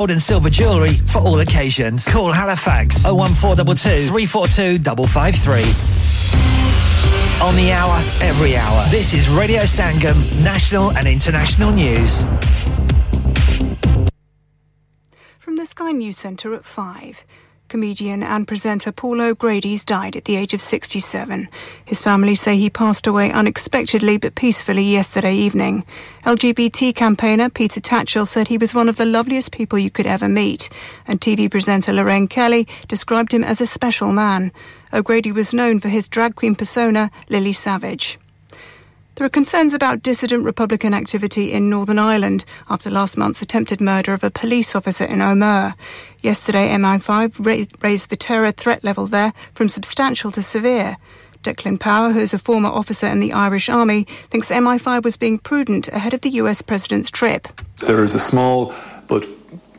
[0.00, 2.08] Gold and silver jewellery for all occasions.
[2.08, 5.60] Call Halifax 01422 342 553.
[7.46, 8.82] On the hour, every hour.
[8.88, 12.22] This is Radio Sangam, national and international news.
[15.38, 17.26] From the Sky News Centre at 5.
[17.70, 21.48] Comedian and presenter Paul O'Grady's died at the age of 67.
[21.84, 25.84] His family say he passed away unexpectedly but peacefully yesterday evening.
[26.24, 30.28] LGBT campaigner Peter Tatchell said he was one of the loveliest people you could ever
[30.28, 30.68] meet,
[31.06, 34.50] and TV presenter Lorraine Kelly described him as a special man.
[34.92, 38.18] O'Grady was known for his drag queen persona, Lily Savage.
[39.20, 44.14] There are concerns about dissident Republican activity in Northern Ireland after last month's attempted murder
[44.14, 45.74] of a police officer in O'Muir.
[46.22, 50.96] Yesterday, MI5 raised the terror threat level there from substantial to severe.
[51.42, 55.38] Declan Power, who is a former officer in the Irish Army, thinks MI5 was being
[55.38, 57.46] prudent ahead of the US president's trip.
[57.80, 58.72] There is a small
[59.06, 59.28] but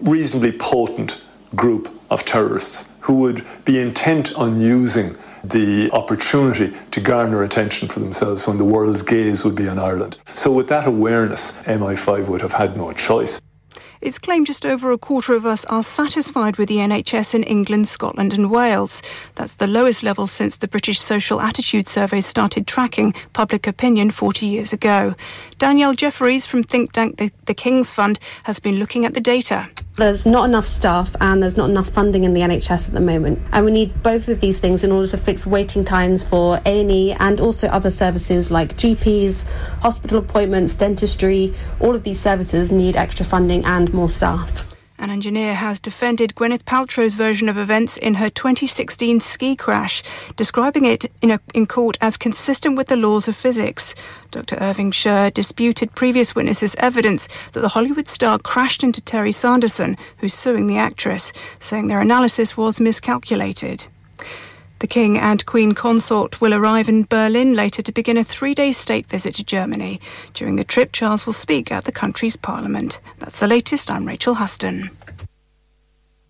[0.02, 1.20] reasonably potent
[1.56, 8.00] group of terrorists who would be intent on using the opportunity to garner attention for
[8.00, 10.18] themselves when the world's gaze would be on Ireland.
[10.36, 13.42] So, with that awareness, MI5 would have had no choice.
[14.02, 17.88] It's claimed just over a quarter of us are satisfied with the NHS in England,
[17.88, 19.04] Scotland, and Wales.
[19.36, 24.48] That's the lowest level since the British Social Attitude Survey started tracking public opinion 40
[24.48, 25.14] years ago.
[25.60, 29.70] Danielle Jefferies from think tank the, the King's Fund has been looking at the data.
[30.02, 33.38] There's not enough staff and there's not enough funding in the NHS at the moment.
[33.52, 37.12] And we need both of these things in order to fix waiting times for A&E
[37.20, 39.48] and also other services like GPs,
[39.84, 41.54] hospital appointments, dentistry.
[41.80, 44.71] All of these services need extra funding and more staff.
[45.02, 50.04] An engineer has defended Gwyneth Paltrow's version of events in her 2016 ski crash,
[50.36, 53.96] describing it in, a, in, court as consistent with the laws of physics.
[54.30, 54.58] Dr.
[54.62, 60.36] Irving Sher disputed previous witnesses' evidence that the Hollywood star crashed into Terry Sanderson, who's
[60.36, 63.88] suing the actress, saying their analysis was miscalculated.
[64.82, 68.72] The King and Queen consort will arrive in Berlin later to begin a three day
[68.72, 70.02] state visit to Germany.
[70.34, 73.00] During the trip, Charles will speak at the country's parliament.
[73.20, 73.92] That's the latest.
[73.92, 74.90] I'm Rachel Huston.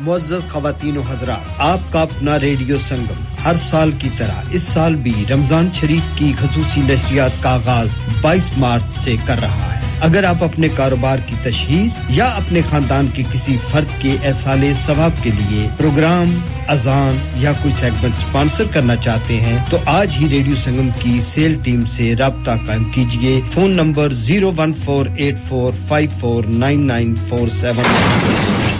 [0.00, 4.94] معزز خواتین و حضرات، آپ کا اپنا radio سنگم ہر سال کی طرح اس سال
[4.96, 7.88] بھی رمضان شریف کی خصوصی نشریات کا آغاز
[8.20, 13.08] بائیس مارچ سے کر رہا ہے۔ اگر آپ اپنے کاروبار کی تشہیر یا اپنے خاندان
[13.14, 18.96] کے کسی فرد کے احسال ثواب کے لیے پروگرام، اذان یا کوئی سیگمنٹ اسپانسر کرنا
[18.96, 23.70] چاہتے ہیں، تو آج ہی ریڈیو سنگم کی سیل ٹیم سے رابطہ قائم کیجیے phone
[23.70, 28.79] number zero one four eight four five four nine nine four seven.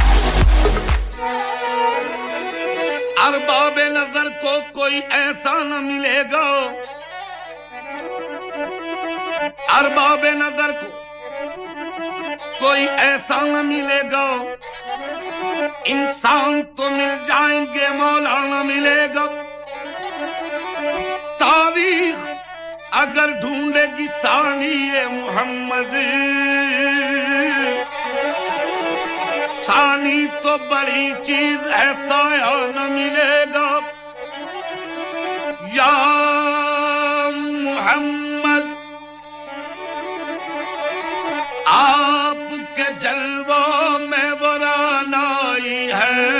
[3.25, 6.71] ارباب نظر کو کوئی ایسا نہ ملے گا۔
[9.77, 10.87] ارباب نظر کو
[12.59, 14.27] کوئی ایسا نہ ملے گا۔
[15.83, 19.25] انسان تو مل جائیں گے، مولانا ملے گا۔
[21.39, 22.29] تاریخ
[22.91, 25.93] اگر ڈھونڈے گی ثانی محمد۔
[29.65, 32.21] سانی تو بڑی چیز ایسا
[32.75, 33.79] نہ ملے گا۔
[35.73, 38.67] یا محمد،
[41.65, 46.31] آپ کے جلووں میں برانائی ہے۔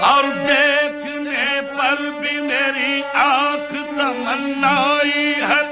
[0.00, 5.69] اور دیکھنے پر بھی میری آنکھ تمنائی ہے۔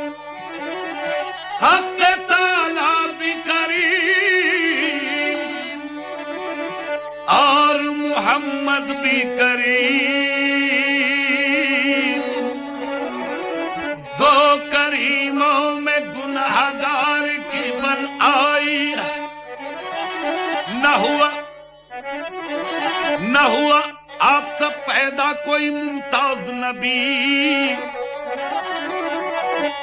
[25.58, 27.74] کوئی ممتاز نبی۔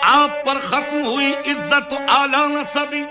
[0.02, 3.04] آپ پر ختم ہوئی عزت اعلیٰ نصبی۔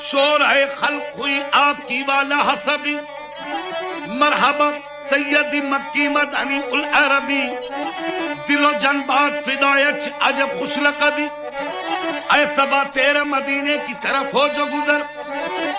[0.00, 0.40] شور
[0.80, 2.96] خلق ہوئی آپ کی والا حسبی۔
[4.06, 4.70] مرحبا
[5.08, 7.42] سید مکی مدنی العربی۔
[8.48, 11.28] دل و جن بات فدایت عجب خوش لقبی۔
[12.32, 14.98] اے سبا تیرا مدینے کی طرف ہو جو گزر،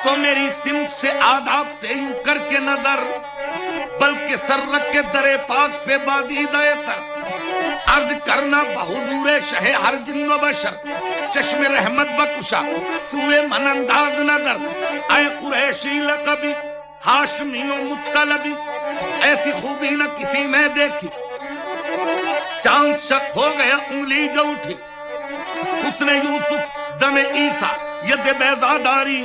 [0.04, 1.94] تو میری سمت سے آداب تے
[2.26, 3.00] کر کے نظر۔
[4.00, 7.18] بلکہ سر رکھ کے درے پاک پہ بادی دائے تر۔
[7.88, 10.72] عرض کرنا بہدور شہ ہر جن و بشر،
[11.34, 12.62] چشم رحمت بکشا
[13.12, 14.58] سوئے من انداز نظر۔
[15.14, 16.54] اے قریشی لقبی،
[17.06, 18.54] ہاشمی و متلبی
[19.22, 21.08] ایسی خوبی نہ کسی میں دیکھی۔
[22.64, 24.76] چاند شک ہو گیا انگلی جو اٹھی۔
[25.88, 29.24] اس نے یوسف دم عیسیٰ۔ ید بیضا داری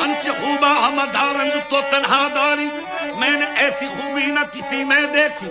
[0.00, 2.68] انچ خوبا ہم دارند تو تنہا داری
[3.18, 5.50] میں نے ایسی خوبی نہ کسی میں دیکھی۔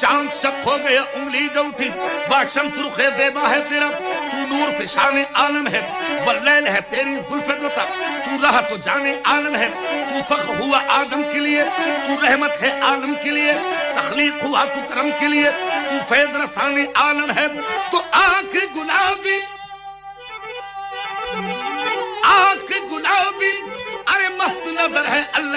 [0.00, 1.88] چاند شک ہو گیا انگلی جو تھی
[2.28, 3.90] وہ شمس زیبا ہے تیرا۔
[4.32, 5.80] تو نور فشان عالم ہے۔
[6.26, 7.84] واللیل ہے تیری زلف دوتا
[8.24, 9.68] تو رہا تو جان عالم ہے۔
[10.12, 13.52] تو فخر ہوا آدم کے لیے۔ تو رحمت ہے عالم کے لیے۔
[13.94, 15.50] تخلیق ہوا تو کرم کے لیے۔
[15.90, 17.46] تو فیض رسان عالم ہے۔
[17.90, 19.38] تو آنکھ گلابی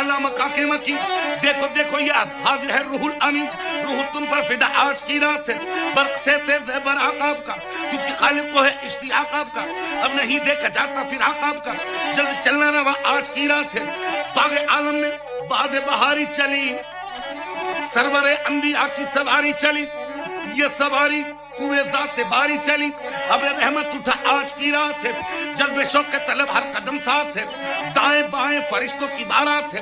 [0.00, 0.96] علامہ کاکیمہ کی
[1.42, 3.46] دیکھو دیکھو یہ حاضر ہے روح الامین۔
[3.82, 5.54] روح تم پر فدا، آج کی رات ہے۔
[5.94, 7.54] برق سے تیز ہے بر عقاب کا،
[7.90, 9.60] کیونکہ خالق کو ہے اشتیاق آقاب کا۔
[10.02, 11.72] اب نہیں دیکھا جاتا، پھر آقاب کا۔
[12.12, 13.82] جلد چلنا رہا آج کی رات ہے۔
[14.34, 15.10] باغ عالم میں
[15.48, 16.76] باد بہاری چلی۔
[17.92, 19.86] سرور انبیاء کی سواری چلی۔
[20.54, 21.22] یہ سواری
[21.58, 22.88] کوئے ذات باری چلی۔
[23.28, 25.12] اب رحمت اٹھا آج کی رات ہے۔
[25.54, 27.44] جذب شوق کے طلب ہر قدم ساتھ ہے۔
[27.94, 29.80] دائیں بائیں فرشتوں کی بارات ہے۔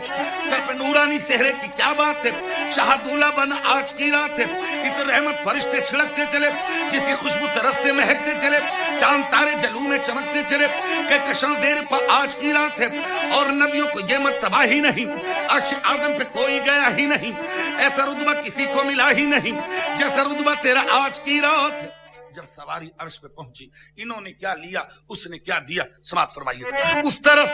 [0.50, 2.30] سر پہ نورانی سہرے کی کیا بات ہے۔
[2.70, 4.44] شاہ دولہ بنا آج کی رات ہے۔
[4.88, 6.50] اس رحمت فرشتے چھڑکتے چلے۔
[6.90, 8.58] جسی خوشبو سے رستے مہکتے چلے۔
[9.00, 10.66] چاند تارے جلو میں چمکتے چلے۔
[11.08, 12.86] کہ کشن زیر پہ آج کی رات ہے۔
[13.32, 15.04] اور نبیوں کو یہ مرتبہ ہی نہیں۔
[15.48, 17.32] عرش آدم پہ کوئی گیا ہی نہیں۔
[17.78, 19.60] ایسا ردبہ کسی کو ملا ہی نہیں۔
[19.96, 22.01] جیسا ردبہ تیرا آج کی رات hayat
[22.34, 26.64] جب سواری عرش پہ پہنچی، انہوں نے کیا لیا؟ اس نے کیا دیا؟ سماعت فرمائیے۔
[27.04, 27.48] اس طرف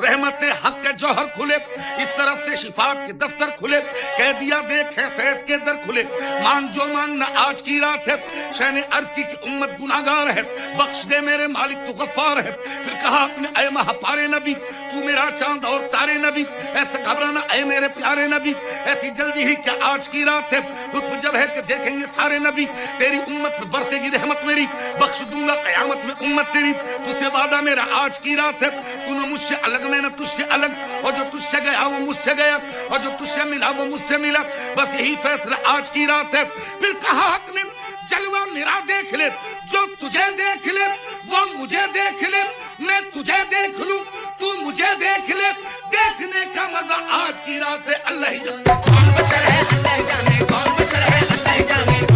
[0.00, 3.80] رحمت حق کے جوہر کھلے، اس طرف سے شفاعت کے دفتر کھلے
[4.16, 6.02] کہہ دیا دیکھے فیض کے در کھلے۔
[6.42, 8.14] مانگ جو مانگ، نہ آج کی رات ہے۔
[8.54, 10.42] شہن عرض کی کہ امت گناہگار ہے۔
[10.78, 15.04] بخش دے میرے مالک، تو غفار ہے۔ پھر کہا اپنے اے مہا پارے نبی، تو
[15.04, 18.52] میرا چاند اور تارے نبی۔ ایسا گھبرانا اے میرے پیارے نبی۔
[18.84, 20.58] ایسی جلدی ہی کیا آج کی رات ہے؟
[20.94, 22.66] لطف جب ہے کہ دیکھیں گے سارے نبی۔
[22.98, 24.66] تیری امت برسے گی رہے رحمت میری،
[25.00, 28.68] بخش دوں گا قیامت میں امت تیری۔ تجھ سے وعدہ میرا آج کی رات ہے۔
[29.08, 30.66] تو نہ مجھ سے الگ میں، نہ تجھ سے الگ۔
[31.02, 32.58] اور جو تجھ سے گیا وہ مجھ سے گیا۔
[32.90, 34.38] اور جو تجھ سے ملا وہ مجھ سے ملا۔
[34.76, 36.44] بس یہی فیصلہ آج کی رات ہے۔
[36.80, 37.62] پھر کہا حق نے،
[38.08, 39.28] جلوہ میرا دیکھ لے۔
[39.70, 40.84] جو تجھے دیکھ لے،
[41.26, 42.42] وہ مجھے دیکھ لے۔
[42.78, 43.98] میں تجھے دیکھ لوں،
[44.40, 45.48] تو مجھے دیکھ لے۔
[45.92, 50.02] دیکھنے کا مزہ آج کی رات ہے۔ اللہ ہی جانے کون بشر ہے، اللہ ہی
[50.08, 52.11] جانے کون بشر ہے، اللہ ہی جانے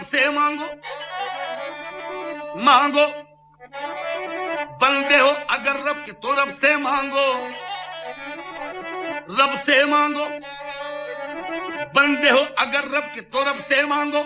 [0.00, 0.66] رب سے مانگو
[2.58, 3.06] مانگو
[4.80, 7.26] بندے ہو اگر رب کے تو رب سے مانگو
[9.38, 10.24] رب سے مانگو
[11.94, 14.22] بندے ہو اگر رب کے تو رب سے مانگو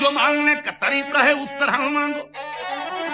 [0.00, 2.24] جو مانگنے کا طریقہ ہے اس طرح مانگو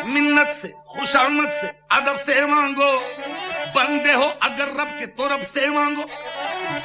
[0.07, 2.93] منت سے خوشامد سے ادب سے مانگو
[3.75, 6.05] بندے ہو اگر رب کے تو رب سے مانگو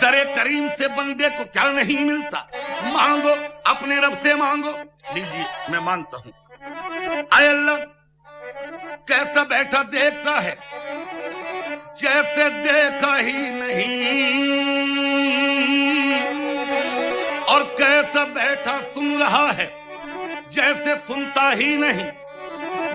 [0.02, 2.42] در کریم سے بندے کو کیا نہیں ملتا؟
[2.84, 4.72] مانگو، اپنے رب سے مانگو۔
[5.14, 6.32] لیجیے، میں مانگتا ہوں۔
[7.18, 7.72] اے اللہ،
[9.08, 10.56] کیسا بیٹھا دیکھتا ہے؟
[11.96, 14.22] جیسے دیکھا ہی نہیں۔
[17.46, 19.68] اور کیسا بیٹھا سن رہا ہے؟
[20.50, 22.12] جیسے سنتا ہی نہیں۔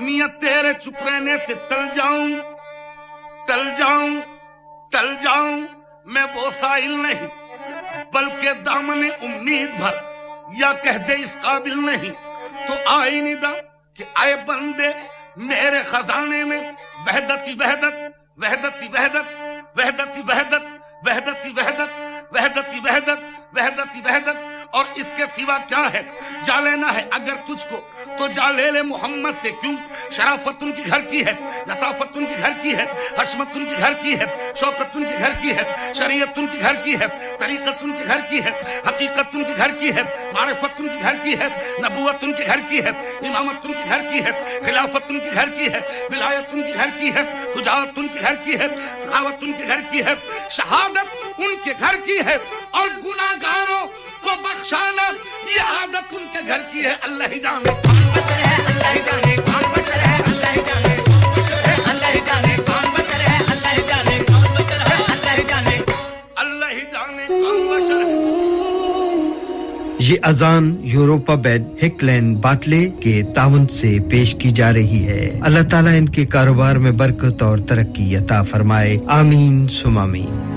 [0.00, 2.28] میاں، تیرے چپ رہنے سے تل جاؤں
[3.46, 4.20] تل جاؤں
[4.92, 5.66] تل جاؤں۔
[6.06, 7.26] میں وہ سائل نہیں،
[8.12, 9.94] بلکہ دامن امید بھر
[10.58, 12.12] یا کہہ دے اس قابل نہیں۔
[12.66, 13.52] تو آئی ندا
[13.96, 14.90] کہ آئے بندے،
[15.48, 16.60] میرے خزانے میں
[17.06, 17.94] وحدتی وحدت
[18.42, 19.26] وحدتی وحدت
[19.78, 20.62] وحدتی وحدت
[21.06, 21.90] وحدت وحدت
[22.32, 23.20] وحدتی وحدت
[23.56, 24.36] وحدتی وحدت،
[24.70, 26.02] اور اس کے سوا کیا ہے؟
[26.44, 27.80] جا لینا ہے اگر تجھ کو
[28.18, 29.74] تو جا لے لے محمد سے کیوں
[30.10, 31.32] شرافت ان کی گھر کی ہے
[31.68, 32.84] لطافت ان کی گھر کی ہے
[33.18, 36.60] حشمت ان کی گھر کی ہے شوکت ان کی گھر کی ہے شریعت ان کی
[36.60, 37.06] گھر کی ہے
[37.38, 38.50] طریقت ان کی گھر کی ہے
[38.86, 40.02] حقیقت ان کی گھر کی ہے
[40.34, 43.88] معرفت ان کی گھر کی ہے نبوت ان کی گھر کی ہے امامت ان کی
[43.88, 44.32] گھر کی ہے
[44.64, 45.80] خلافت ان کی گھر کی ہے
[46.10, 48.68] ولایت ان کی گھر کی ہے خجاوت ان کی گھر کی ہے
[48.98, 50.14] سخاوت ان کی گھر کی ہے
[50.50, 52.36] شہادت ان کے گھر کی ہے
[52.70, 53.86] اور گناہ گاروں
[54.22, 55.10] کو بخشانا
[55.54, 57.70] یہ عادت ان کے گھر کی ہے اللہ ہی جانے۔
[69.98, 75.68] یہ اذان یوروپا بیڈ ہکلین باٹلے کے تعاون سے پیش کی جا رہی ہے۔ اللہ
[75.70, 80.56] تعالیٰ ان کے کاروبار میں برکت اور ترقی عطا فرمائے۔ آمین سم آمین۔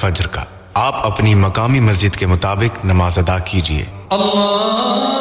[0.00, 5.19] فجر کا۔ آپ اپنی مقامی مسجد کے مطابق نماز ادا کیجیے اللہ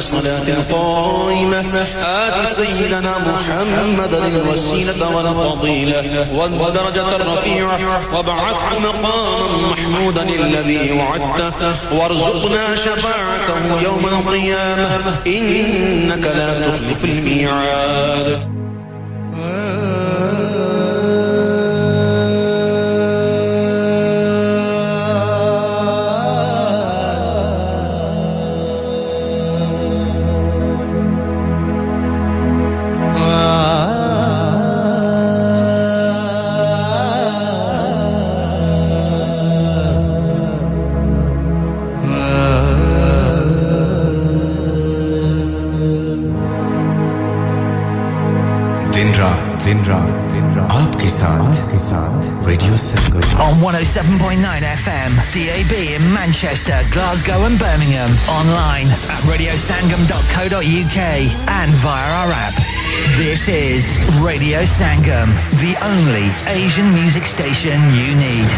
[0.00, 1.64] والصلاة القائمة
[1.98, 7.78] آت سيدنا محمدا الوسيلة والفضيلة والدرجة الرفيعة.
[8.14, 11.74] وابعثه مقاما محمودا الذي وعدته.
[11.92, 15.16] وارزقنا شفاعته يوم القيامة.
[15.26, 18.59] إنك لا تخلف الميعاد.
[52.80, 58.08] On 107.9 FM, DAB in Manchester, Glasgow, and Birmingham.
[58.30, 60.98] Online at radiosangam.co.uk
[61.50, 62.54] and via our app.
[63.18, 65.28] This is Radio Sangam,
[65.60, 68.48] the only Asian music station you need.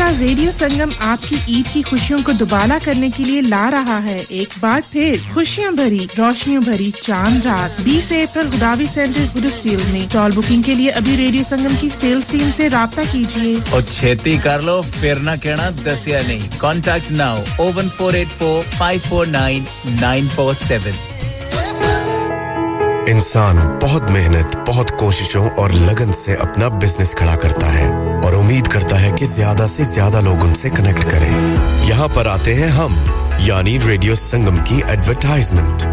[0.00, 4.02] کا ریڈیو سنگم آپ کی عید کی خوشیوں کو دوبالا کرنے کے لیے لا رہا
[4.02, 9.78] ہے۔ ایک بار پھر خوشیاں بھری روشنیوں بھری چاند رات۔ بیس اپریل خداوی سینٹر گڈسیل
[9.92, 13.82] میں۔ ٹال بکنگ کے لیے ابھی ریڈیو سنگم کی سیلز ٹیم سے رابطہ کیجیے۔ اور
[13.90, 19.00] چھیتی کر لو پھر نہ کہنا دسیا نہیں۔ Contact now oh one four eight four five
[19.08, 19.62] four nine
[20.00, 20.92] nine four seven
[23.08, 28.09] انسان بہت محنت بہت کوششوں اور لگن سے اپنا بزنس کھڑا کرتا ہے۔
[28.50, 31.30] امید کرتا ہے کہ زیادہ سے زیادہ لوگ ان سے کنیکٹ کریں۔
[31.84, 32.96] یہاں پر آتے ہیں ہم
[33.38, 35.86] یعنی ریڈیو سنگم کی ایڈورٹائزمنٹ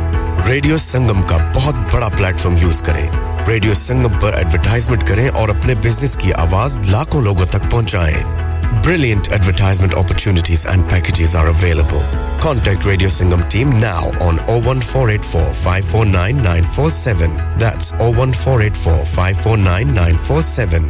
[0.48, 3.08] ریڈیو سنگم کا بہت بڑا پلیٹ فارم یوز کریں۔
[3.48, 8.24] ریڈیو سنگم پر ایڈورٹائزمنٹ کریں اور اپنے بزنس کی آواز لاکھوں لوگوں تک پہنچائیں۔
[8.88, 12.02] Brilliant advertisement opportunities and packages are available
[12.42, 16.90] contact radio Sangam team now on oh one four eight four five four nine four
[16.90, 17.40] seven
[18.00, 18.62] oh four
[19.16, 20.90] five four nine four seven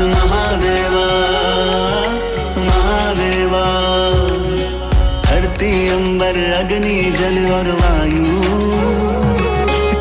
[0.00, 1.06] Mahadeva
[2.56, 3.64] Mahadeva
[5.90, 8.40] امبر اگنی جل اور وایو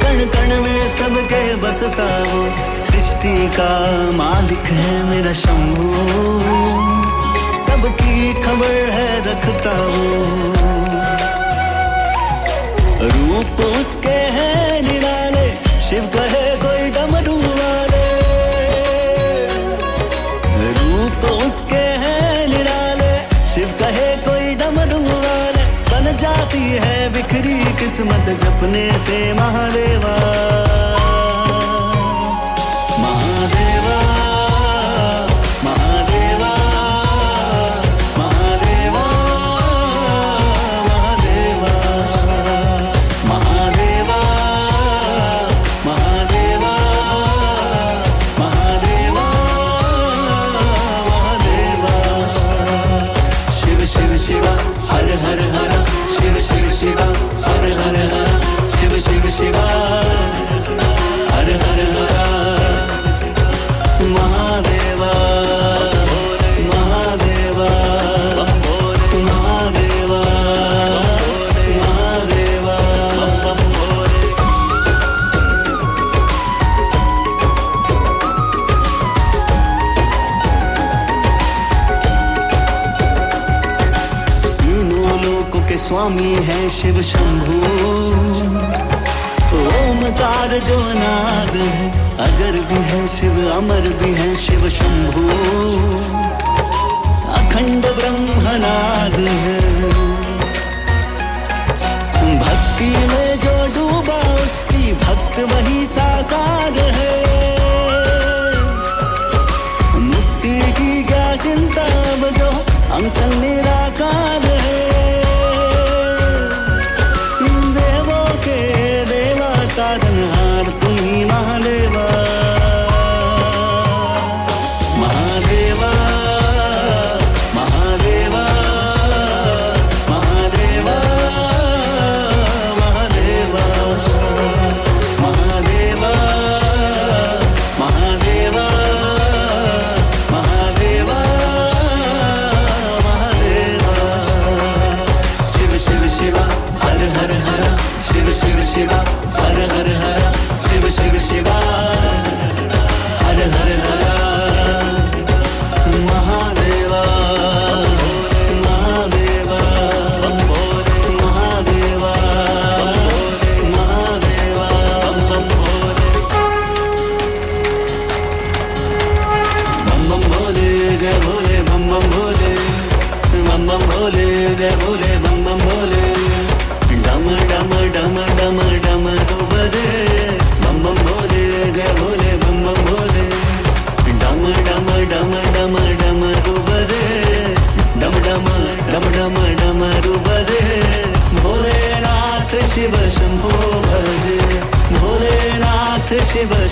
[0.02, 2.08] کن کن میں سب کے بستا
[3.56, 3.70] کا
[4.16, 6.40] مالک ہے میرا شمبھو
[7.66, 10.52] سب کی خبر ہے رکھتا ہو
[13.02, 16.04] روپ اس کے ہے نرالے شیو
[26.78, 30.16] ہے بکھری قسمت جپنے سے مہادیوا
[86.10, 86.68] ہے
[87.02, 88.50] شموم
[90.20, 91.56] کار جو ناگ
[92.24, 95.16] اجر بھی ہے شیو، امر بھی ہے شیو شمب
[97.36, 99.18] اکھنڈ برہمناد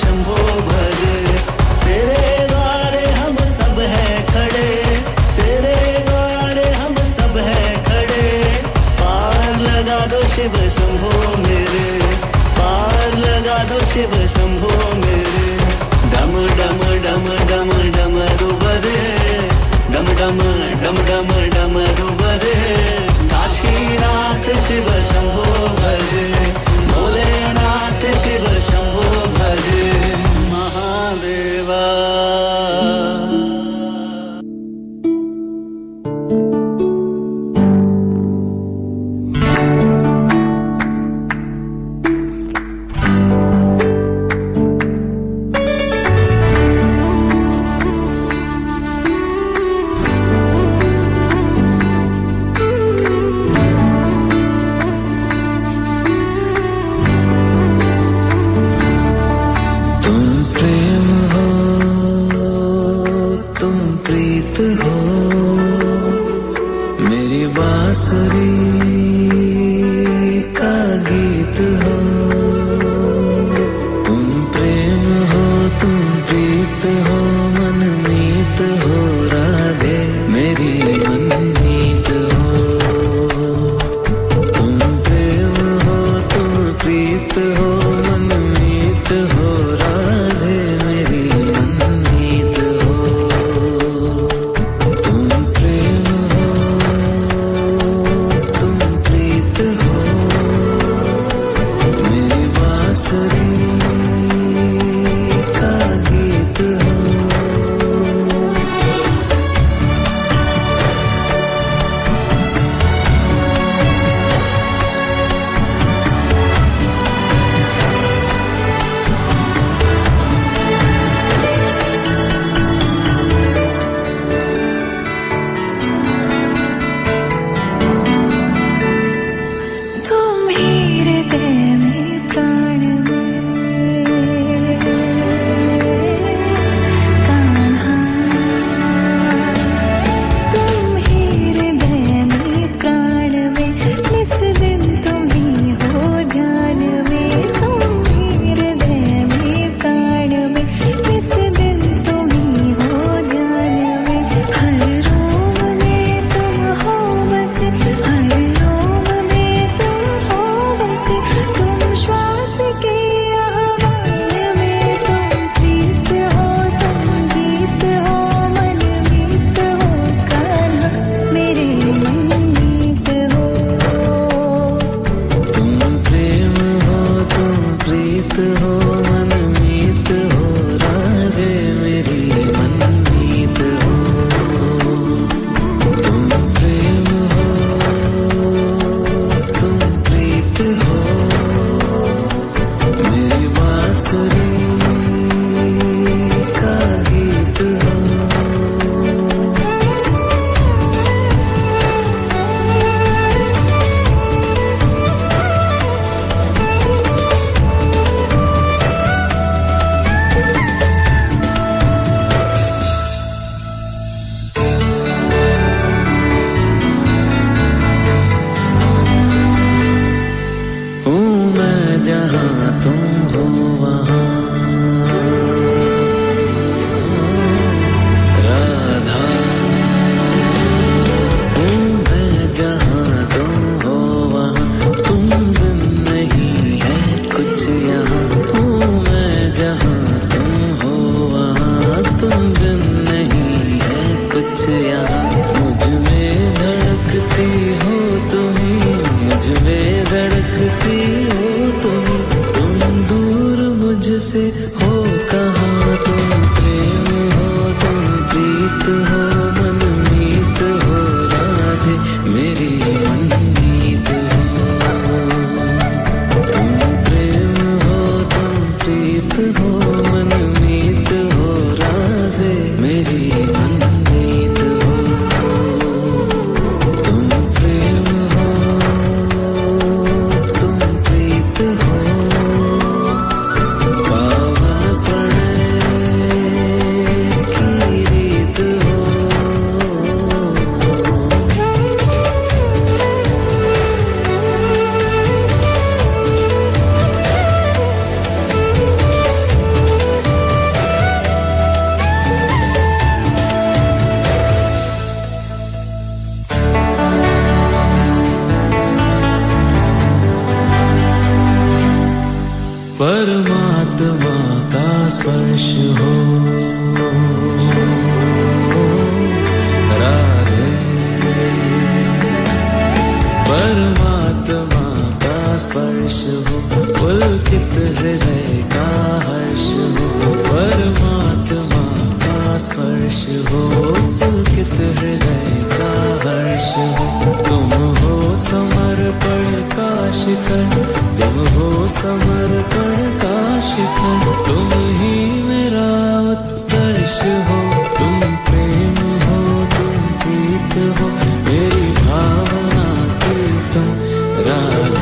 [0.02, 0.36] شمبھو
[0.68, 0.92] بھر۔
[1.86, 4.84] تیرے گارے ہم سب ہیں کھڑے۔
[5.36, 8.42] تیرے گارے ہم سب ہیں کھڑے۔
[8.98, 12.00] پار لگا دو شیو شمبھو میرے۔
[12.56, 14.28] پار لگا دو Shiv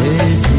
[0.08, 0.55] It's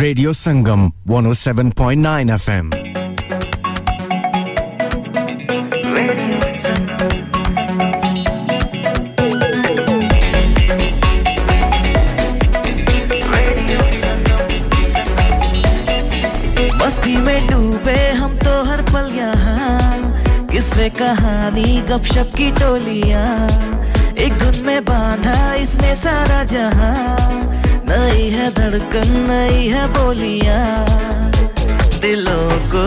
[0.00, 2.70] radio Sangam 107.9 F M
[16.80, 19.98] مستی میں ڈوبے ہم تو ہر پل یہاں
[20.48, 23.51] کس سے کہانی گپ شپ کی ٹولیاں
[29.08, 30.64] نہیں ہے بولیاں
[32.02, 32.86] دلوں کو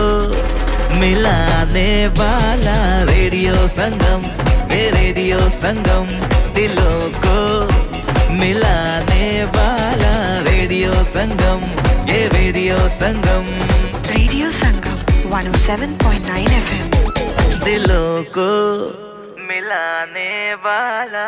[0.99, 1.89] ملانے
[2.19, 2.77] والا
[3.09, 4.27] ریڈیو سنگم
[4.71, 6.05] ریڈیو سنگم
[6.55, 7.39] دلوں کو
[8.39, 10.13] ملانے والا
[10.49, 11.65] ریڈیو سنگم
[12.09, 13.49] یہ radio Sangam
[14.09, 16.89] radio Sangam 107.9 F M
[17.65, 18.49] دلوں کو
[19.47, 21.27] ملانے والا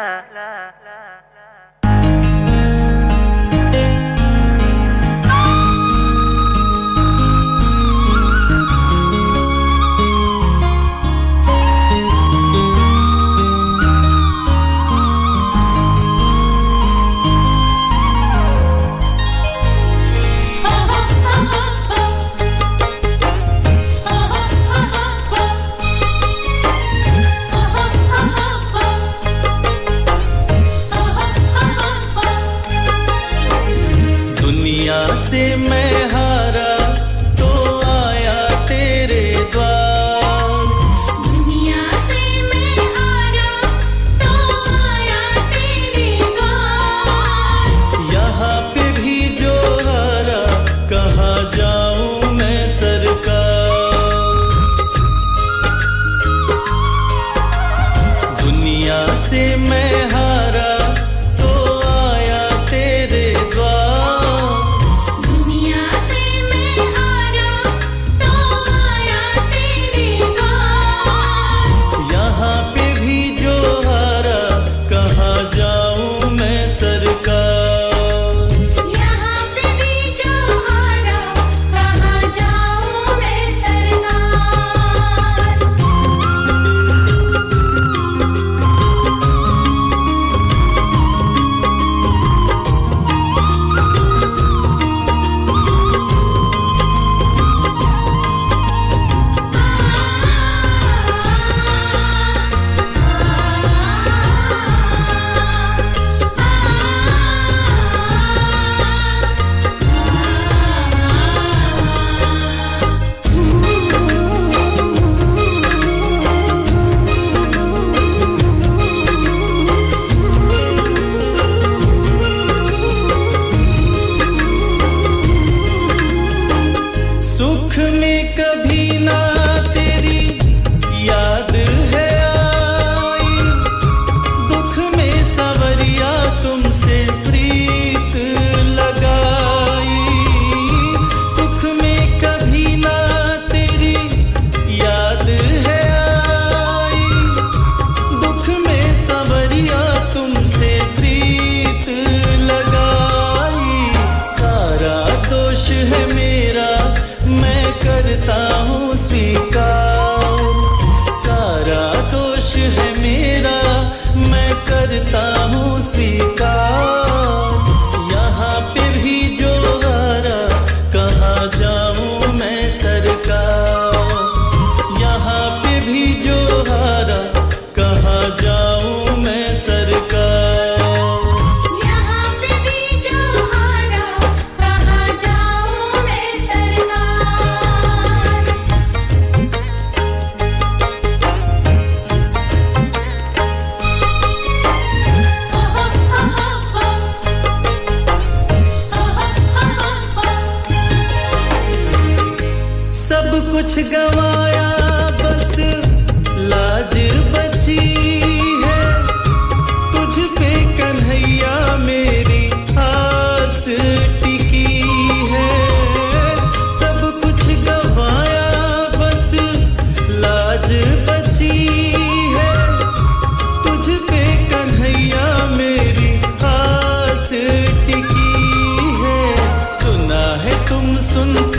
[231.17, 231.56] olsun.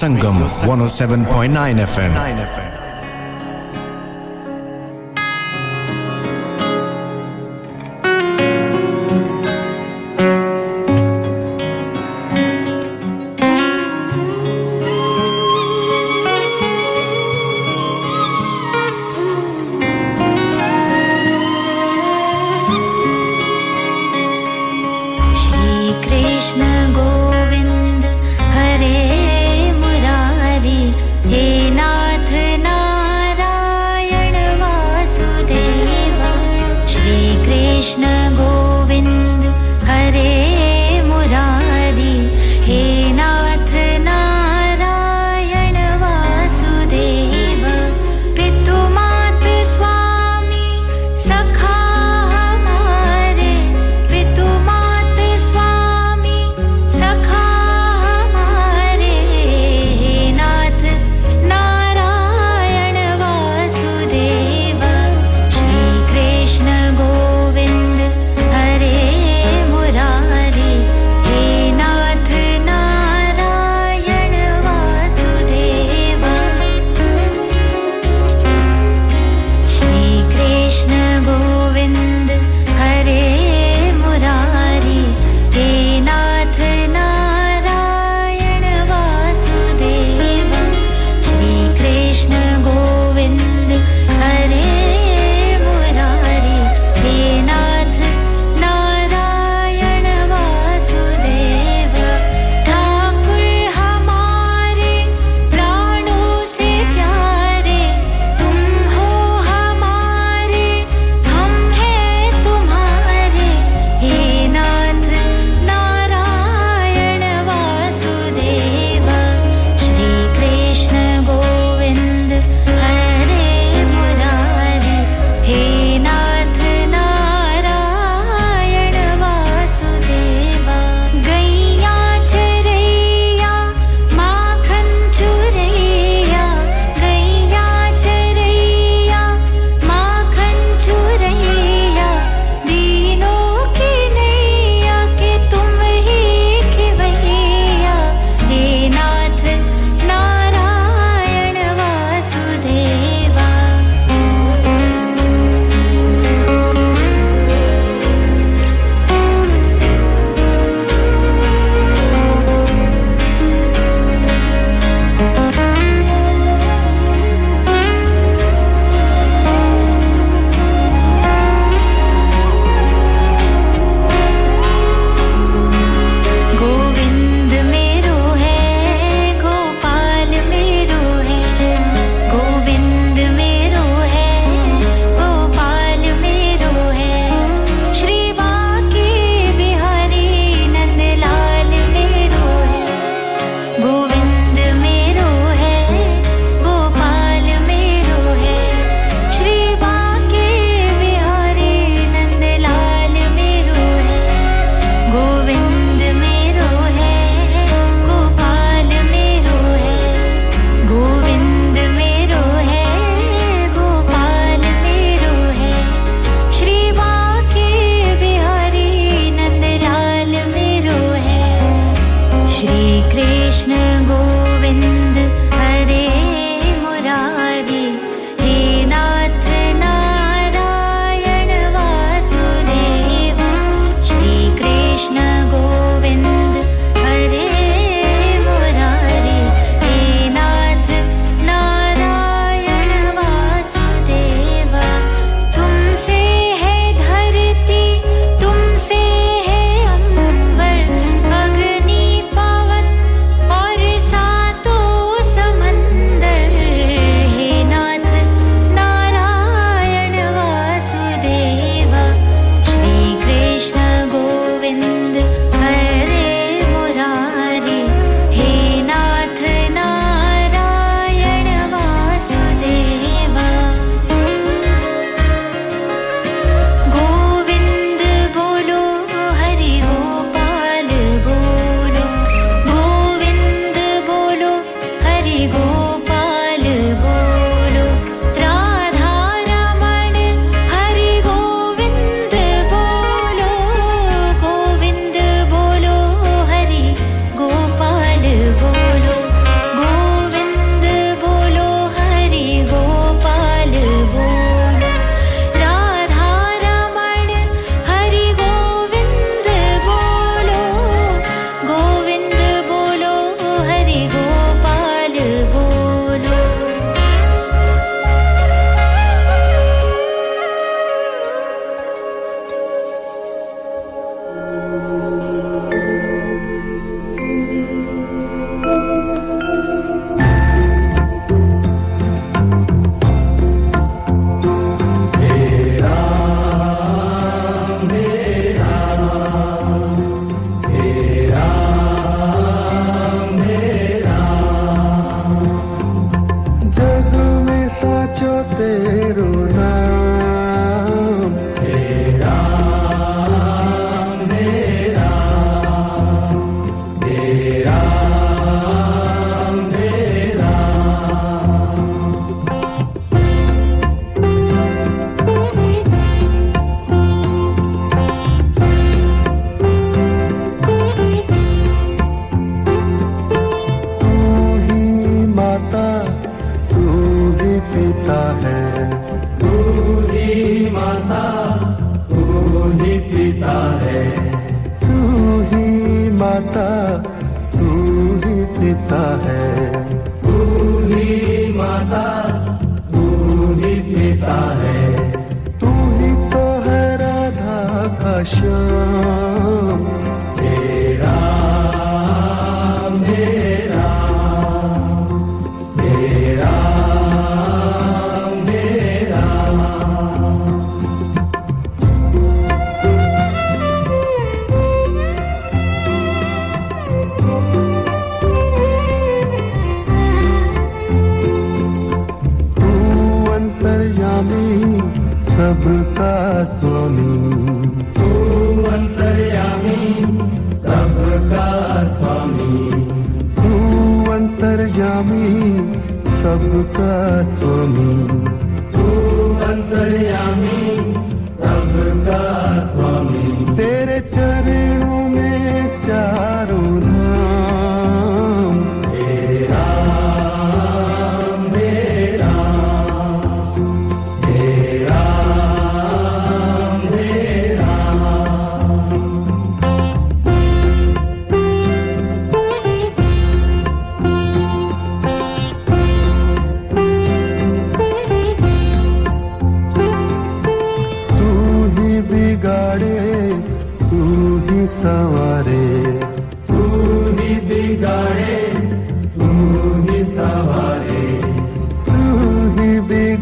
[0.00, 2.59] Sangam 107.9 FM.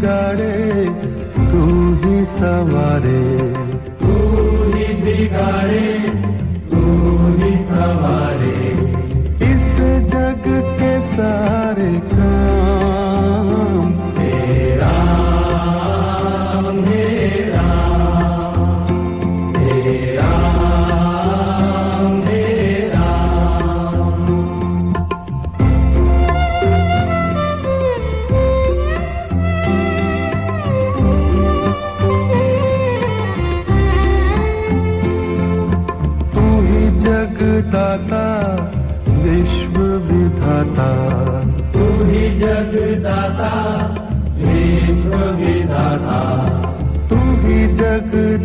[0.09, 0.85] بگاڑے
[1.51, 1.65] تو
[2.05, 3.21] ہی سوارے
[4.01, 4.15] تو
[4.75, 5.91] ہی بگاڑے
[6.71, 6.81] تو
[7.35, 8.73] ہی سوارے
[9.51, 9.71] اس
[10.13, 10.49] جگ
[10.79, 11.58] کے ساتھ